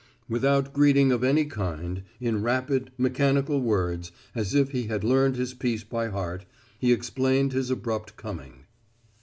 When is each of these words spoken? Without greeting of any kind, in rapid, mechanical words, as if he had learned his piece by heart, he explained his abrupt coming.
Without 0.27 0.73
greeting 0.73 1.11
of 1.11 1.23
any 1.23 1.45
kind, 1.45 2.01
in 2.19 2.41
rapid, 2.41 2.89
mechanical 2.97 3.61
words, 3.61 4.11
as 4.33 4.55
if 4.55 4.71
he 4.71 4.87
had 4.87 5.03
learned 5.03 5.35
his 5.35 5.53
piece 5.53 5.83
by 5.83 6.07
heart, 6.07 6.43
he 6.79 6.91
explained 6.91 7.53
his 7.53 7.69
abrupt 7.69 8.17
coming. 8.17 8.65